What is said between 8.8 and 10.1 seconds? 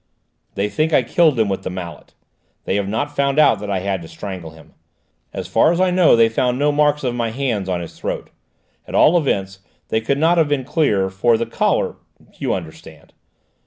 At all events, they